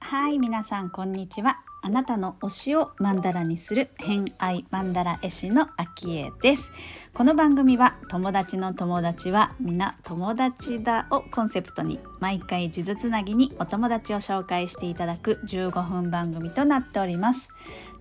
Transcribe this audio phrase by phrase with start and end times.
[0.00, 1.58] はい皆さんこんにちは。
[1.86, 6.72] あなたの推しをマンダラにする偏愛マンダラ絵師のアキエです。
[7.14, 17.50] この番組は友達の友達は皆友達だをコンセプトに毎回数珠つなぎにお友達を紹介していただく15分番組となっております。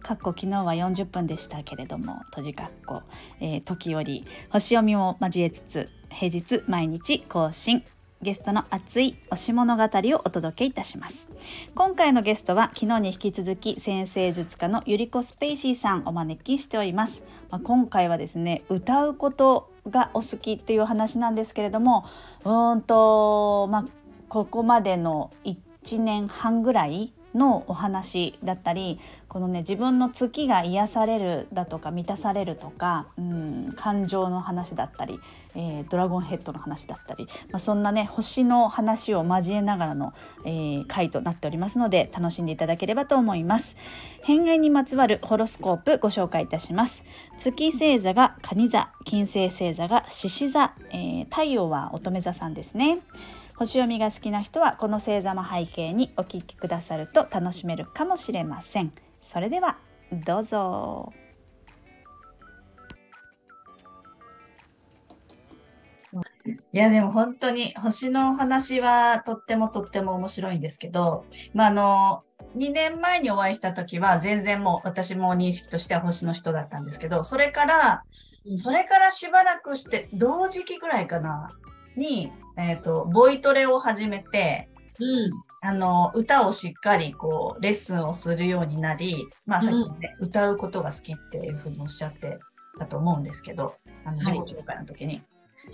[0.01, 3.03] かっこ昨日は40分でしたけれども閉じかっこ、
[3.39, 7.83] えー、時折星読みも交えつつ平日毎日更新。
[8.21, 11.29] ゲストの熱い推し物語をお届けいたします。
[11.75, 22.05] 今回のゲストは昨日に引き続き先生術家のゆりこスペイシーさんお招きしております、まあ、今回はですね歌うことがお好きっていう話なんですけれども
[22.43, 23.85] うんとまあ
[24.29, 35.19] ここまでの1年半ぐらいのお話だったりこのね自分の月が癒されるだとか満たされるとか、うん、感情の話だったり、
[35.53, 40.13] えー、ドラゴンヘッドの話だったり、まあ、そんなね星の話を交えながらの、
[40.45, 43.75] えー、回となっておりますので楽しんでいただければと思います。
[44.23, 47.03] 変愛にまつわるホロスコープご紹介いたします。
[47.37, 52.99] 月星座が蟹座、金星星座が獅子座、えー、太陽は乙女座さんですね。
[53.57, 58.91] 星読みが好きな人はこの星座も背景にお聞きくださると楽しめるかもしれません。
[59.21, 59.77] それでは
[60.11, 61.13] どうぞ。
[66.71, 72.23] いやでも本当に星のお話はとってもとっても面白いんですけど、まあ、あの
[72.55, 78.03] 2年前にお会いした時は全然もう私も認識としては星の人だったんですけどそれから
[78.55, 81.49] それからしばらくして同時期ぐらいかな
[81.97, 92.39] にえっ、ー、と、ボイトレを始めて、うん、あの、歌をしっかりこう、レッスンをするようになり、まあさっきね、うん、歌うことが好きっていうふうにおっしゃって
[92.79, 93.75] たと思うんですけど、
[94.05, 95.21] あの、自己紹介の時に。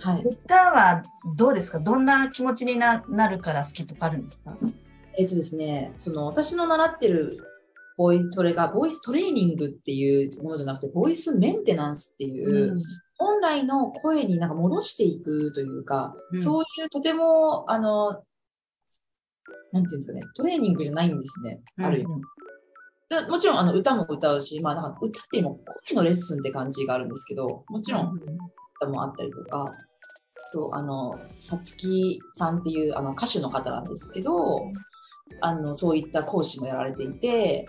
[0.00, 1.02] はい、歌は
[1.36, 1.78] どうですか？
[1.78, 4.56] どんな気持ちになるから好きとかあるんですか？
[5.18, 7.38] えっ、とですね、その私の習ってる
[7.98, 12.82] ボイトレがボイストレーニングっていうものじゃなくて、ボイスメンテナンスっていう、うん、
[13.22, 18.22] 本来の声になんか戻していくというか、うん、そういうとても、あの、
[19.72, 22.12] なんていうんですかね、トレーニングじゃないんですね、ある意味。
[23.10, 28.20] うん、もちろんあの歌も歌うし、まあ、なんか歌っていうのも声のレッスンって感じがあるんですけど、もちろん
[28.80, 29.72] 歌もあったりとか、
[30.48, 34.62] そう、あの、さつきさんっていうあの歌手の方なんですけど、
[35.40, 37.66] あの、そういった講師もやられていて、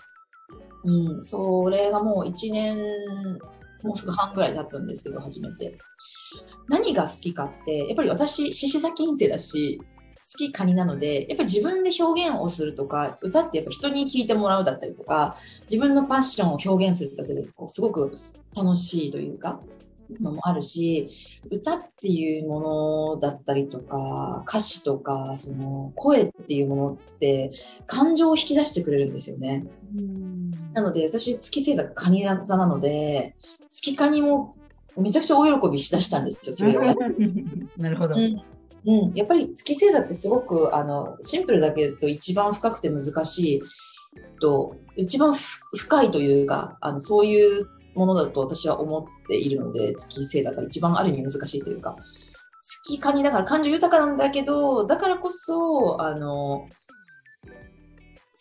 [0.83, 2.77] うん、それがもう1年
[3.83, 5.77] もうすぐ半ぐらい経つんですけど、初めて。
[6.69, 15.35] 何が好きかって、やっぱり私、獅子座金星だし、好きカニなので、やっぱり自分で表現をするとか、歌ってやっぱ人に聞いてもらうだったりとか、
[15.69, 18.17] 自分のパッションを表現するだけで、こうすごく
[18.55, 19.59] 楽しいというか、
[20.21, 21.09] のもあるし、
[21.51, 27.51] 歌っていうものだったりとか、歌詞とか、その声っていうものって
[27.87, 29.65] 感情を引き出してくれるんですよね。
[29.97, 30.42] うん
[30.73, 33.35] なので、私、月星座がカニ座なので、
[33.67, 34.55] 月カニも
[34.97, 36.81] めちゃくちゃ大喜びしだしたんですよ、それを。
[37.77, 38.15] なるほど。
[38.15, 38.41] うん
[38.85, 43.61] うん、やっぱり月星座ってすごくあのシンプルだけど一番深くて難しい
[44.41, 51.95] と一番深いというかあのそういうものだと私は思っているので月星座が一番ある意味難しいというか
[52.59, 56.67] 月カニだから感情豊かなんだけどだからこそあの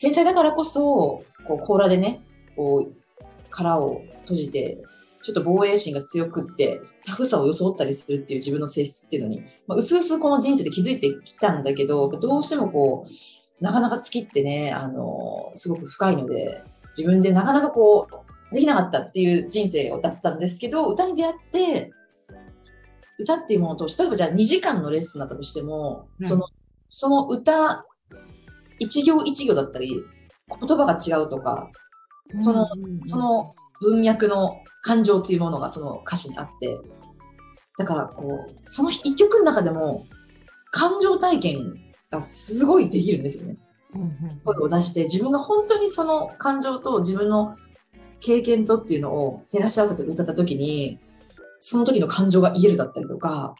[0.03, 2.23] 繊細だからこそこう甲羅でね
[2.57, 4.83] こう殻を閉じて
[5.23, 16.65] ちょっと防衛心が強くって、タフさを装ったりするっていう自分の性質っていうのに、まあ、うすうすこの人生で気づいてきたんだけど、どうしてもこう、なかなか月ってね、あの、すごく深いので、
[16.99, 18.09] 自分でなかなかこ
[18.51, 21.93] う、できなかったっていう人生だったんですけど、歌に出会って、
[23.19, 26.49] 歌っていうものと、例えばじゃあ2時間のレッスンだったとしても、うん、その、
[26.89, 27.87] その歌、
[28.83, 30.03] 一行一行だったり、
[30.61, 31.71] 言葉が違うとか、
[32.39, 32.67] その、
[33.05, 36.79] その文脈の感情っていうものがその歌詞にあって、
[37.79, 40.07] だからこう、その一曲の中でも
[40.71, 41.75] 感情体験
[42.11, 43.57] がすごいできるんですよね。
[44.45, 47.57] 声を出して自分が本当にその感情と自分の
[48.21, 50.99] 経験とっていうのを照らし合わせて歌った時に、
[51.59, 53.55] その時の感情が言えるだったりとか、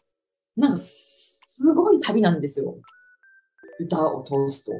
[0.57, 1.41] なんかす
[1.75, 2.75] ごい旅なんですよ。
[3.81, 4.73] 歌を通すと。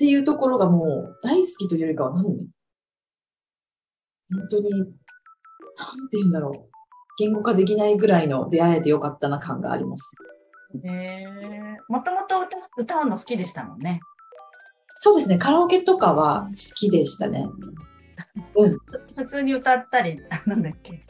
[0.00, 2.24] っていうところがもう大好きというよりかは何？
[4.32, 4.92] 本当になんて
[6.16, 6.70] 言うんだろう。
[7.18, 10.10] 言語化できないぐらいの出会えてよかったな感があります。
[10.86, 11.26] へえ
[11.90, 12.36] もともと
[12.78, 14.00] 歌うの好きでしたもんね。
[14.96, 15.36] そうですね。
[15.36, 17.46] カラオケとかは好きでしたね。
[18.56, 18.78] うん。
[19.14, 21.06] 普通に歌ったり、なんだっけ？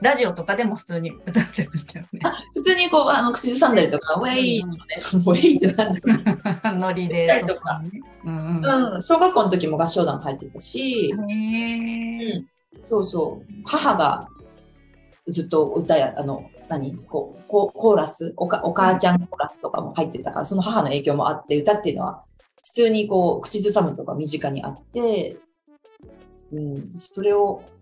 [0.00, 2.20] ラジオとかでも普通に歌ってましたよね。
[2.52, 6.78] 普通にこう、あの、口ずさんだりとか、ウェイとかね、 ウェイってなんだろう。
[6.78, 7.26] ノリで。
[7.62, 7.80] か。
[7.80, 7.90] ね。
[8.24, 8.94] うんうん。
[8.94, 12.44] うん、小学校の時も合唱団入ってたし、へー。
[12.88, 14.28] そうそう、母が
[15.28, 16.96] ずっと歌や、あの、何？
[16.96, 18.34] こうココーラス？
[18.36, 22.24] おか、お母ちゃんコーラスとかも入ってたから、その母の影響もあって、歌っていうのは、
[22.62, 25.36] 普通にこう、口ずさむとか身近にあって、
[26.52, 27.73] うん、それを、うん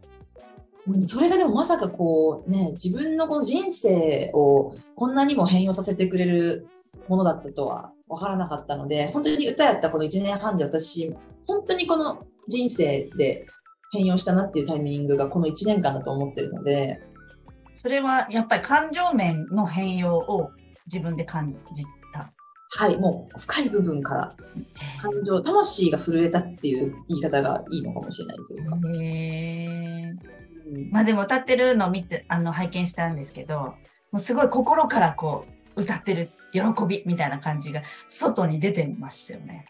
[1.05, 6.67] それがでもまさかこうね、自分のこの人生をこんなにも変容させてくれる
[7.09, 11.15] ものだったとは分からなかったので、本当に歌やったこの1年半で私、
[11.47, 13.47] 本当にこの人生で
[13.93, 17.01] 変容したなっていうタイミングがこの1年間だと思ってるので、
[17.75, 20.51] それはやっぱり感情面の変容を
[20.87, 22.33] 自分で感じた。
[22.75, 24.37] はい、もう深い部分から
[25.01, 28.77] 感情、魂が震えたっていう言い方がいいのかもしれないというか。
[30.91, 33.77] まあでも歌ってるのを見て、あの、拝見したんですけど、も
[34.15, 39.67] うすごい心からこう、歌ってる喜びみたいな感じが外に出てましたよね。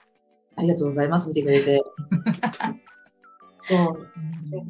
[0.57, 1.83] ありがとうございます、見てくれて。
[3.65, 4.09] そう。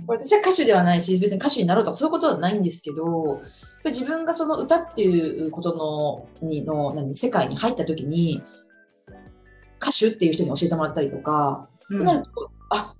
[0.06, 3.40] 私は歌手ではないし、別に歌手になろうとかそういうことはないんですけど、
[3.84, 8.42] 自分がその歌っていうことの、にの、何、世界に入った時に、
[9.80, 12.30] 歌手っていう人に教えてもらったりとか、うんってなると、
[12.70, 12.94] あ、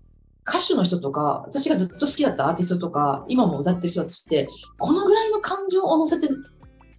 [0.46, 4.48] 歌手の人とか、私がずっと好きだったアーティストとか、今も歌ってる人たちって、
[4.78, 6.28] このぐらいの感情を乗せて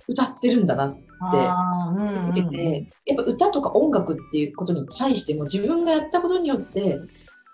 [0.08, 2.50] 歌ってるんだなってあーうんうんうん。
[2.52, 7.00] で、やっぱ歌とか音楽っていうことに対しても自分がやったことによって、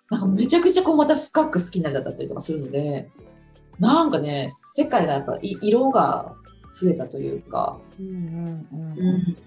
[0.09, 3.09] なんかめちゃくちゃこうまた深く好きになっちゃったりとかするので、
[3.79, 6.35] なんかね、世界がやっぱい色が
[6.73, 8.99] 増えたというか、うんうんうん。
[8.99, 9.37] うん。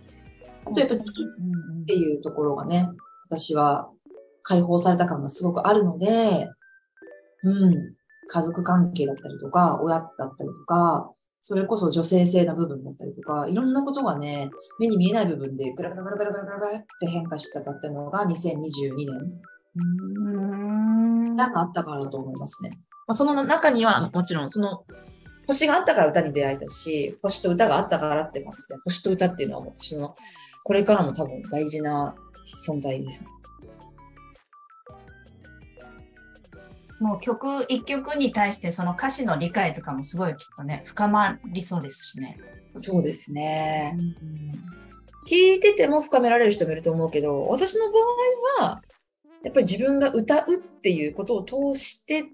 [0.67, 2.89] あとやっぱ好きっていうところがね、
[3.27, 3.91] 私は
[4.43, 6.49] 解放された感がすごくあるので、
[7.45, 7.95] うん、
[8.29, 11.11] 家族関係だったりとか、親だったりとか、
[11.41, 19.43] それこそ女性性な部分だったりとか、いろんなことがね、目に見えない部分でぐらぐらぐらぐらぐらぐらって変化しちゃったっていうのが2022年
[19.75, 22.71] うんなんかあったからだと思いますね。
[23.07, 24.85] まあ、その中にはもちろんその
[25.47, 30.15] 星があったから歌に出会えたし、星と歌があったからって感じで、星と歌っていうのは私の
[30.65, 32.15] これからも多分大事な
[32.67, 33.29] 存在ですね。
[37.03, 42.39] もう曲一曲に対してその歌詞の理解とかもすごいきっとね、深まりそうですしね。
[42.75, 43.99] そうですね。
[45.29, 47.99] 聞いてても深められる人もいると思うけど、私の場
[48.61, 48.83] 合は、
[49.45, 52.25] やっぱり自分が歌うっていうことを通して、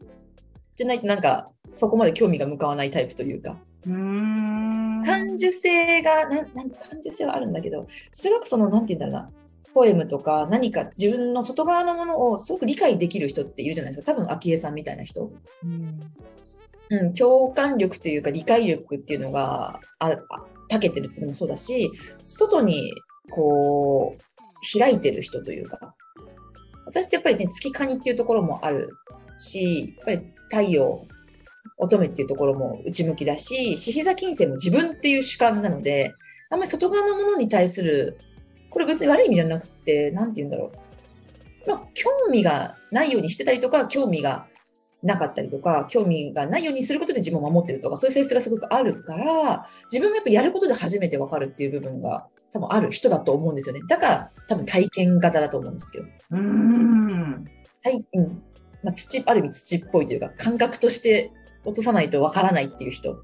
[0.76, 5.02] じゃないとなんか、そこまで興味が向かわないタイプというか、うーん。
[5.02, 9.37] 感受性が、なんなん感受性はあるんだけど、すごくその、なんて言うんだろうな、
[9.74, 14.14] ポエムとか何か自分の外側のものをすごく理解できる人っているじゃないですか。
[14.14, 15.30] 多分、昭恵さんみたいな人。
[15.64, 16.00] うん
[16.90, 20.18] うん、共感力というか理解力っていうのがああ
[20.70, 21.90] 長けてるっていうのもそうだし、
[22.24, 22.92] 外に
[23.30, 25.94] こう開いてる人というか、
[26.86, 28.90] 私ってやっぱりね、月カニっていうところもある
[29.38, 31.06] し、やっぱり太陽、
[31.78, 36.12] 乙女っていうところも内向きだし、獅子座金星も自分っていう主観なので、
[36.50, 38.18] あんまり外側のものに対する、
[38.70, 40.72] これ別に悪い意味じゃなくて、なんて言うんだろ
[41.66, 41.68] う。
[41.68, 44.46] まあ、興味がないようにしてたりとか、興味が
[45.02, 53.82] なかったりとか、興味がないようにすることで自分を守ってるとか、そういう性質がすごくあるから、自分がやっぱやることで初めてわかるっていう部分が多分ある人だと思うんですよね。
[53.88, 56.06] だから多分体験型だと思うんですけど。
[56.32, 57.44] うーん。
[57.84, 58.42] はい、うん。
[58.82, 61.32] まあ、土、ある意味土っぽいというか、感覚として
[61.64, 63.22] 落とさないとわからないっていう人。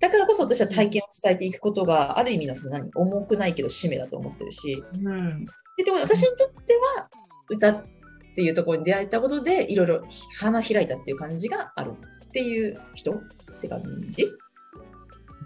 [0.00, 5.46] だからこそ私は体験を伝えていくことが、ある意味のその何、重くないけど使命だと思ってるし、うん。
[5.76, 7.08] ででも私にとっては
[7.48, 7.86] 歌っ
[8.34, 10.02] ていうところに出会えたことでいろいろ
[10.40, 11.92] 花開いたっていう感じがある
[12.26, 13.16] っていう人っ
[13.60, 14.26] て感じ？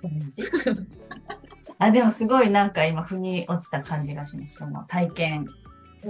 [1.78, 4.56] あ、でもすごいなんか今、腑に落ちた感じがします。
[4.56, 5.46] その体験、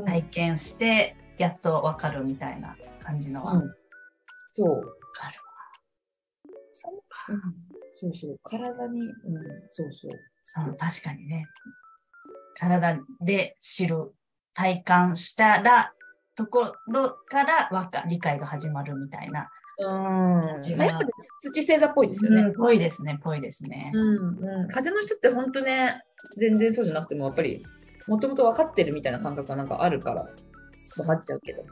[0.04, 3.54] 体験して、やっとわかるみたいな感じのは。
[3.54, 3.74] わうん、
[4.50, 4.82] そう、
[5.14, 5.42] かるわ。
[6.72, 7.32] そうか。
[7.32, 9.12] うん、そうそう体に、うん、
[9.70, 10.10] そうそう
[10.42, 11.46] そう、確かにね。
[12.58, 14.12] 体で知る、
[14.54, 15.92] 体感したら、
[16.34, 19.48] ところからわか理解が始まるみたいな。
[19.78, 22.42] うん、まあ、やっぱり土星座っぽいですよね。
[22.42, 23.92] うんぽいですね、ぽいですね。
[23.94, 26.02] うん、うん、風の人って本当ね、
[26.36, 27.64] 全然そうじゃなくても、やっぱり、
[28.08, 31.64] もともと分かってるみたいな感覚がなんかあるから、分かっちゃうけど。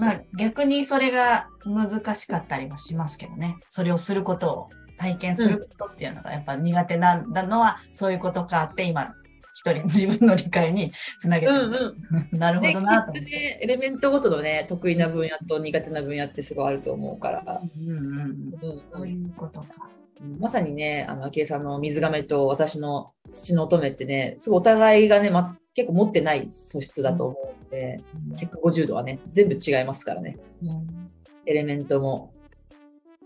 [0.00, 3.56] まあ、逆にそれが難しかったりもしますけどね。
[3.66, 4.68] それをすることを
[5.00, 9.14] 体験することっていうのがやっぱ苦手なんだのはそういうことかって今
[9.54, 11.96] 一人自分の理解につなげて、うん
[12.32, 12.38] うん。
[12.38, 13.30] なるほね、どなと思って。
[13.30, 17.62] ね、エレメントごとのね、得意な分野と苦手な分野ってすごいあると思うから。
[17.76, 19.90] うんうんうんうんそういうことか。
[20.38, 28.00] まさにね、あの、昭恵さんの水亀と私の土の乙女ってね、すごいお互いがね、ま、結構持ってない素質だと思うので、
[28.36, 30.38] 150度はね、全部違いますからね。
[30.62, 31.10] うん
[31.46, 32.32] エレメントも、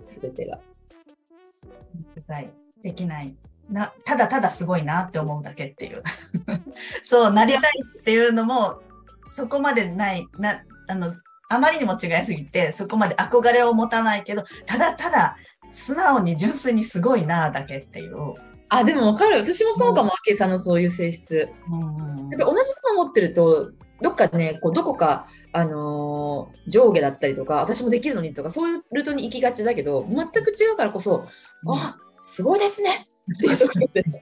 [0.06, 0.58] すべてが。
[2.28, 2.50] はい
[2.82, 3.34] できない
[3.70, 3.92] な。
[4.04, 6.02] ただただすごいなって思うだけっていう。
[7.02, 7.62] そう、なりたい
[8.00, 8.80] っていうのも、
[9.32, 11.14] そこまでない、な、あの、
[11.48, 15.36] あまりにも違いすぎて、そこまで憧れを持たないけど、ただただ、
[15.70, 18.34] 素直に純粋にすごいなだけっていう。
[18.68, 19.38] あ、でもわかる。
[19.38, 21.48] 私もそうかも、昭恵さんのそういう性質。
[21.70, 31.26] うんやっぱ同じもの持ってると、どっかね、こうどこか、あのー上下だったりとか、私もできるのにとか、そういうルートに行きがちだけど、全く違うからこそ、
[31.68, 33.06] あ、すごいですね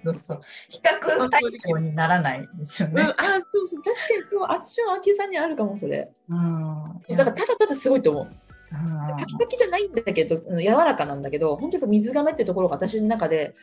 [0.05, 0.41] そうそう。
[0.69, 3.03] 比較対象にならないですようん、ね。
[3.17, 6.13] あ、そうそう、確かにそう、私も昭恵さんにあるかも、それ。
[6.29, 7.01] うん。
[7.09, 8.25] だから、ただただすごいと思う。
[8.25, 13.55] うんパキパキじゃないんだけど、うん柔らかなんだけど、本当やっぱ水亀ってところが私の中で、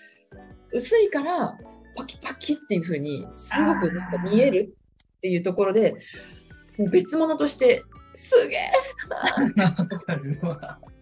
[0.71, 1.57] 薄いから、
[1.95, 4.75] パキパキっていう風に、すごくなんか見える
[5.17, 5.95] っていうところで、
[6.77, 8.71] もう別物として、すげえ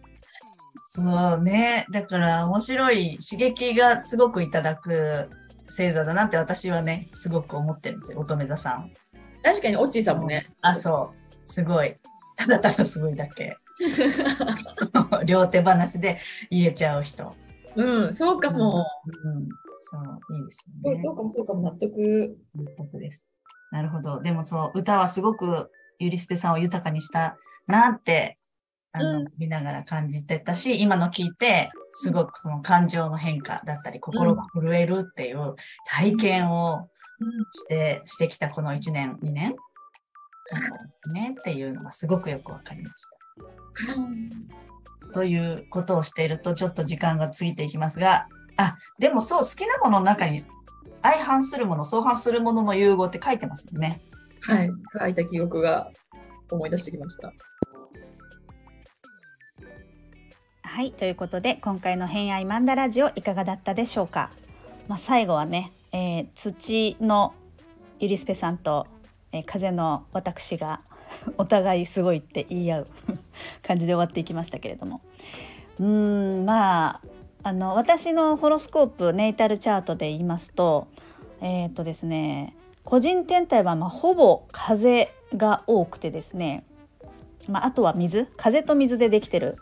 [0.90, 1.84] そうね。
[1.90, 5.28] だから面白い刺激がすごくいただく
[5.66, 8.20] 星座だなって私はね、すごく思ってるんですよ。
[8.20, 8.90] 乙女座さん。
[9.42, 10.48] 確かに、オッチーさんもね。
[10.62, 11.16] あ、そう。
[11.46, 11.94] すごい。
[12.36, 13.54] ただただすごいだけ。
[15.26, 17.34] 両手話で言えちゃう人。
[17.76, 18.86] うん、そうかも。
[19.24, 19.46] うん。
[19.82, 21.02] そう、いいですね。
[21.04, 22.38] そうかも、そうかも、納得。
[22.54, 23.30] 納得です。
[23.72, 24.22] なるほど。
[24.22, 28.38] でもそう、歌はすごくゆりすぺさんを豊かにしたなって、
[28.92, 35.54] あの、うん見ながら感じてたし、今の聞いて、すごくその感情の変化だったり、心が震えるっていう
[35.86, 36.88] 体験を
[37.52, 39.54] して、してきたこの1年、2年
[40.50, 43.06] だったんですねっていうのがすごくよくわかりまし
[43.86, 45.12] た。
[45.12, 50.44] ということをしていると、ちょっと時間が過ぎていきますが、あ、でもそう、好きなものの中に
[51.02, 54.02] 相反するもの、相反するものの融合って書いてますよね。
[54.42, 55.90] はい、書いた記憶が
[56.50, 57.32] 思い出してきました。
[60.68, 64.30] はいということで今回の「偏愛マンダラジオ」いかがだったでしょうか、
[64.86, 67.32] まあ、最後はね、えー土の
[67.98, 68.86] ゆりすぺさんと、
[69.32, 70.82] えー風の私が
[71.38, 72.86] お互いすごいって言い合う
[73.66, 75.00] 感じで終わっていきましたけれども。
[75.80, 77.00] うんまあ
[77.44, 80.86] あの私のホロスコープネイタルチャートで言いますと
[81.40, 86.62] えーとですね個人天体はまあほぼ風が多くてですね、
[87.48, 89.56] まあ、あとは水風と水でできてる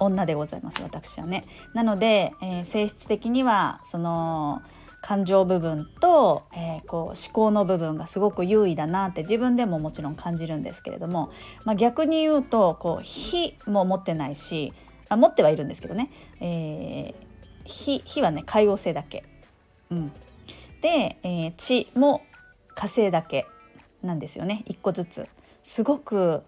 [0.00, 1.46] 女でございます私はね。
[1.72, 4.62] なので、えー性質的にはその
[5.00, 11.30] 感情部分と、えーこう思考の部分がすごく優位だなって自分でももちろん感じるんですけれども、
[11.64, 14.72] まあ、逆に言うとこう火も持ってないし
[15.08, 16.10] あ持ってはいるんですけどね、
[16.40, 17.24] えー
[17.66, 19.24] 火火はね海王星だけ。
[19.90, 20.12] うん、
[20.82, 22.22] で、えー地も
[22.74, 23.46] 火星だけ
[24.02, 25.28] なんですよね一個ずつ。
[25.62, 26.42] すごく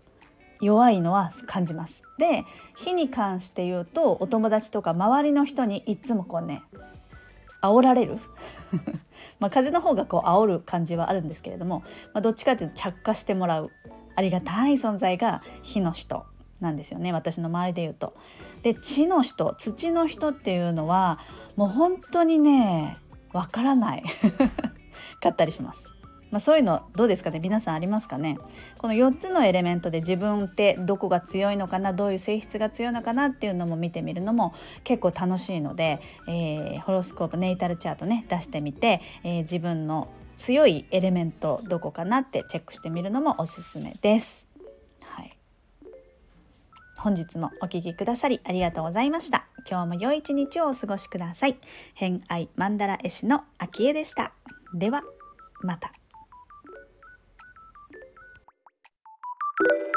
[0.60, 2.02] 弱いのは感じます。
[2.18, 2.44] で
[2.74, 6.62] 火に関して言うとお友達とか周りの人にいっつもこうね
[7.62, 8.18] 煽られる
[9.40, 11.80] まあ風の方がこう煽る感じはあるんですけれども、
[12.12, 13.70] まあ、どっちかというと着火してもらう
[14.14, 16.24] ありがたい存在が火の人
[16.60, 18.14] なんですよね私の周りで言うと。
[18.62, 21.20] で地の人土の人っていうのは
[21.54, 22.98] もう本当にね
[23.32, 24.02] わからない
[25.20, 25.95] かったりします。
[26.30, 27.38] まあ、そういうのどうですかね？
[27.38, 28.36] 皆さんありますかね？
[28.78, 31.92] この4つのエレメントで自分ってどこが強いのかな？
[31.92, 34.52] どういう性質が強いのかなっていうのも見てみるのも
[34.82, 44.48] 結構楽しいので、えーホロスコープネイタルチャートね出してみて、えー自分の強いエレメントどこかなってチェックしてみるのもおすすめです。
[45.04, 45.36] はい
[46.98, 49.46] 本日もお聞きくださりありがとうございました。
[49.68, 51.56] 今日も良い一日をお過ごしください。
[51.94, 54.32] 偏愛マンダラ絵師の秋江でした。
[54.74, 55.02] では
[55.62, 55.92] また。
[59.58, 59.95] Thank you